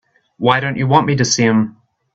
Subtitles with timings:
[0.39, 1.77] Why don't you want me to see him?